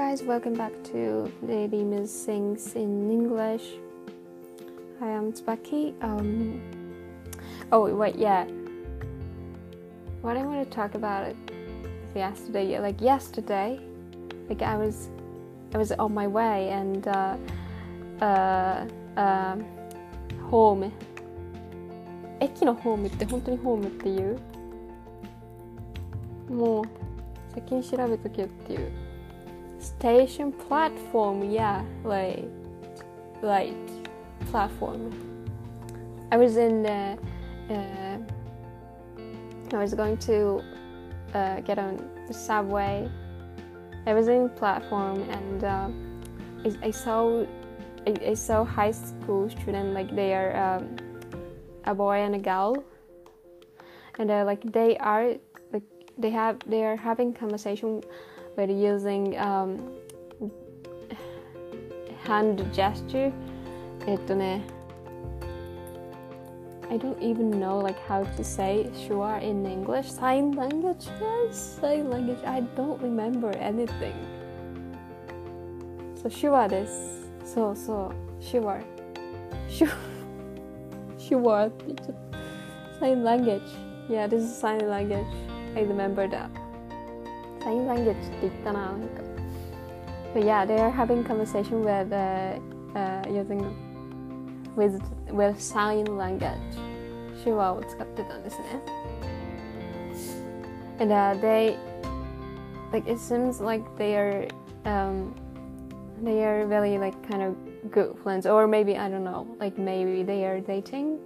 [0.00, 3.62] guys, welcome back to Lady Miss Sings in English.
[5.00, 5.94] Hi, I'm Tsubaki.
[6.02, 6.60] Um,
[7.72, 8.44] oh wait, yeah.
[10.22, 11.36] What I want to talk about it
[12.14, 13.80] yesterday, like yesterday,
[14.48, 15.08] like I was,
[15.74, 17.36] I was on my way and uh,
[18.20, 18.86] uh,
[19.16, 19.56] uh,
[20.50, 20.92] home.
[22.38, 24.38] 駅のホームって本当にホームっていう
[26.50, 26.84] もう
[27.54, 28.99] 先に調べとけよっていう
[29.81, 32.45] station platform yeah like
[33.41, 33.75] like
[34.51, 35.11] platform.
[36.31, 37.17] I was in uh,
[37.69, 38.17] uh,
[39.73, 40.61] I was going to
[41.33, 43.09] uh, get on the subway.
[44.05, 45.89] I was in platform and uh,
[46.65, 47.45] I, I saw
[48.07, 50.95] I, I, saw high school student like they are um,
[51.85, 52.83] a boy and a girl.
[54.17, 55.35] And uh, like they are
[55.71, 55.83] like
[56.17, 58.03] they have they are having conversation
[58.56, 59.78] with using um,
[62.24, 63.32] hand gesture
[64.06, 64.62] えっとね
[66.88, 72.10] I don't even know like how to say sure in English sign language yes sign
[72.10, 74.14] language I don't remember anything
[76.14, 78.80] so sure ですそうそう sure
[79.68, 79.88] sure
[81.18, 82.16] sure って言っちゃっ
[83.00, 83.60] た sign language
[84.08, 85.26] yeah this is sign language
[85.74, 86.48] I remember that
[87.62, 89.22] sign language って言ったななんか
[90.34, 92.58] but yeah they are having conversation with uh,
[92.94, 93.64] uh, using
[94.76, 95.00] with
[95.32, 96.56] with sign language
[97.42, 98.66] 手話を使ってたんですね
[100.98, 101.76] and uh, they
[102.92, 104.48] like it seems like they are
[104.84, 105.34] um,
[106.22, 107.54] they are really like kind of
[107.90, 111.18] good friends or maybe I don't know like maybe they are dating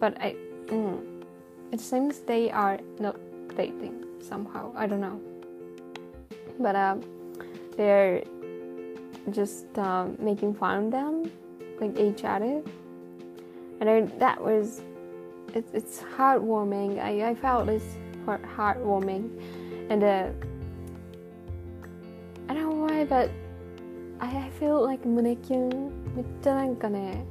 [0.00, 0.34] but I
[0.66, 1.24] mm,
[1.72, 3.16] it seems they are not
[3.56, 5.20] dating somehow I don't know
[6.58, 7.02] but um,
[7.76, 8.22] they're
[9.30, 11.30] just um, making fun of them
[11.80, 12.62] like each other
[13.80, 14.82] and I, that was
[15.54, 19.30] it, it's heartwarming I, I felt it's heart, heartwarming
[19.90, 20.28] and uh,
[22.48, 23.30] I don't know why but
[24.20, 27.24] I, I feel like 胸キュンめっちゃなんかね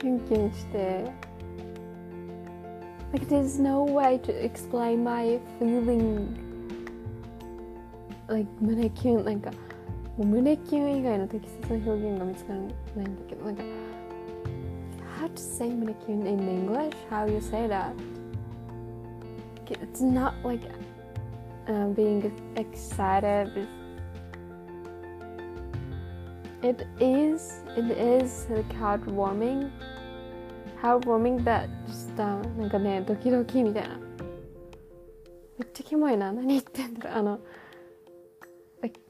[0.00, 1.04] キュンキュンして
[3.12, 6.38] like there's no way to explain my feeling
[8.28, 9.50] like 胸キュンなんか
[10.16, 13.62] もう胸キュン以外の適切な表現が見つからないんだけどなんか
[15.20, 17.92] how to say 胸キュン in English how you say that
[19.80, 20.60] it's not like
[21.68, 23.66] uh, being excited
[26.62, 29.70] it is it is like heartwarming
[30.82, 33.98] heartwarming that just、uh, なんかねドキドキみたいな
[35.58, 37.40] めっちゃキモいな何言ってんだろうあの
[38.80, 39.00] like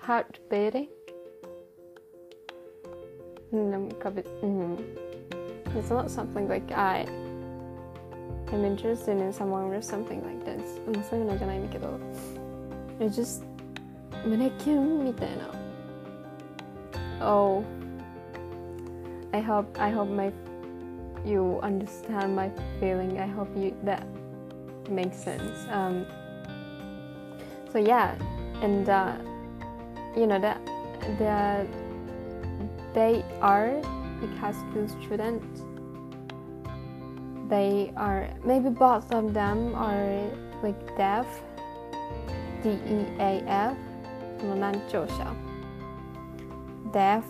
[0.05, 0.87] heart beating
[3.51, 4.75] なんかべうん
[5.75, 7.05] it's not something like I
[8.47, 11.87] I'm interested in someone or something like this もうそういうのじゃないんだけど
[12.99, 13.43] It's just
[14.25, 15.29] 胸キュンみたい
[17.19, 17.63] な Oh
[19.31, 20.31] I hope I hope my
[21.25, 24.05] you understand my feeling I hope you that
[24.89, 26.05] makes sense um
[27.71, 28.15] so yeah
[28.61, 29.15] and uh
[30.15, 30.59] you know that
[31.17, 31.65] the
[32.93, 33.79] they are
[34.21, 35.63] like high school students
[37.47, 40.27] they are maybe both of them are
[40.63, 41.27] like deaf
[42.63, 43.75] D-E-A-F
[44.39, 45.13] その難聴者
[46.91, 47.23] deaf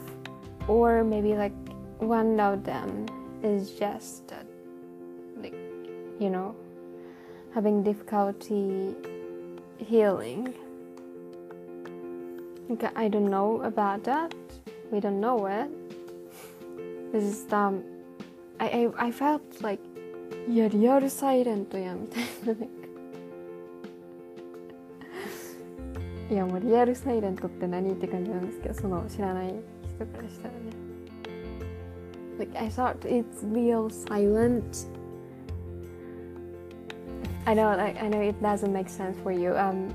[0.68, 1.54] or maybe like
[2.00, 3.06] one of them
[3.44, 4.44] is just uh,
[5.42, 5.56] like
[6.20, 6.56] you know
[7.54, 8.96] having difficulty
[9.78, 10.54] healing
[12.72, 14.34] okay, I don't know about that
[14.92, 15.70] we don't know it
[17.12, 17.84] this is um
[18.60, 19.82] I, I, I felt like
[20.50, 22.66] いやリアルサイレントやみたいななんか
[26.30, 29.54] いやもうリアルサイレントって何って感じなんですけどその知らない
[29.96, 30.85] 人からしたらね
[32.39, 34.87] like I thought it's real silent
[37.47, 39.95] I know like I know it doesn't make sense for you um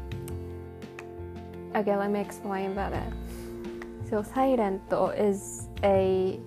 [1.76, 2.96] okay let me explain better.
[2.96, 4.82] it so silent
[5.18, 6.40] is a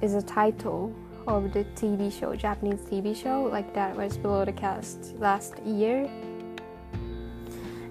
[0.00, 0.92] is a title
[1.26, 6.10] of the TV show, Japanese TV show, like that was below the cast last year.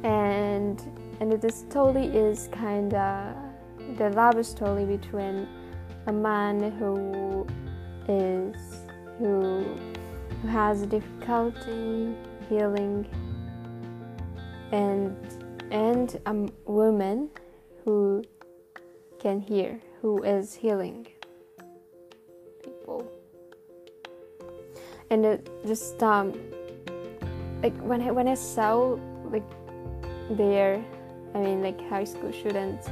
[0.04, 0.82] And
[1.20, 3.36] and the story is kinda
[3.98, 5.48] the love story between
[6.08, 7.48] a man who
[8.08, 8.56] is
[9.18, 9.64] who
[10.42, 12.16] who has difficulty
[12.50, 13.08] healing
[14.72, 15.16] and
[15.72, 16.34] and a
[16.66, 17.30] woman
[17.86, 18.24] who
[19.20, 21.08] can hear, who is healing
[22.64, 23.10] people.
[25.10, 26.34] And it just um,
[27.62, 29.50] like when I when I saw like
[30.32, 30.84] their,
[31.36, 32.90] I mean like high school students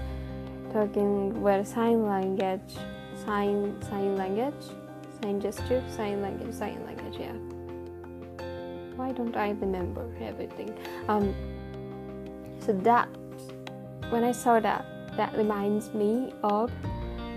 [0.71, 2.77] talking with sign language,
[3.25, 4.65] sign sign language,
[5.21, 7.33] sign gesture, sign language, sign language, yeah.
[8.95, 10.77] Why don't I remember everything?
[11.07, 11.33] Um,
[12.59, 13.07] so that
[14.09, 14.85] when I saw that,
[15.15, 16.71] that reminds me of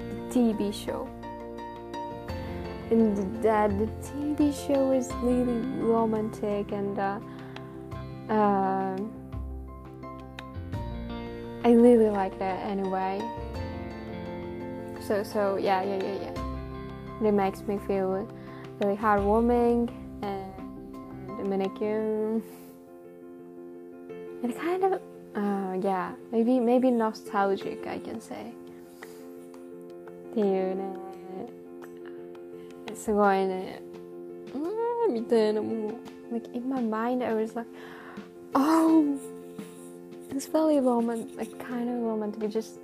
[0.08, 1.08] the TV show.
[2.90, 7.18] And that the TV show is really romantic and uh,
[8.28, 8.98] uh,
[11.64, 13.20] I really like that anyway
[15.01, 17.27] So so yeah yeah yeah yeah.
[17.27, 18.27] It makes me feel
[18.79, 19.89] really heartwarming
[20.21, 22.43] and Dominican.
[24.43, 25.01] And kind of
[25.35, 28.53] uh, yeah maybe maybe nostalgic I can say.
[30.31, 30.83] っていうね
[32.93, 33.81] すごいね
[34.53, 37.67] うんみたいなもう like in my mind I was like
[38.53, 39.17] oh
[40.29, 42.79] it's very romantic like kind of romantic just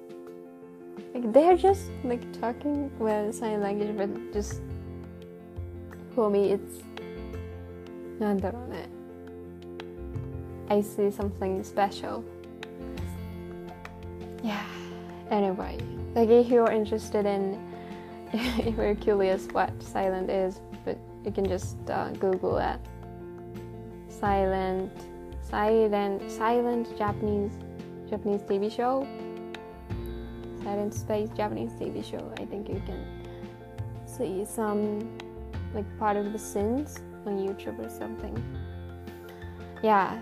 [1.18, 4.62] like they're just like talking with sign language but just
[6.16, 6.84] for me it's
[8.20, 8.88] なんだろうね
[10.70, 12.24] I see something special
[14.44, 14.64] yeah
[15.30, 15.78] anyway
[16.16, 17.60] like if you're interested in
[18.34, 22.80] if you're curious what silent is but you can just uh, google that
[24.10, 24.92] silent
[25.42, 27.52] silent silent japanese
[28.10, 29.08] japanese tv show
[30.69, 33.01] silent space japanese tv show i think you can
[34.05, 34.83] see some
[35.75, 38.35] like part of the scenes on youtube or something.
[39.83, 40.21] Yeah.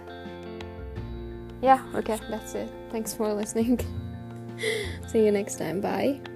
[1.62, 2.70] Yeah okay that's it.
[2.90, 3.81] Thanks for listening.
[5.08, 5.81] See you next time.
[5.81, 6.35] Bye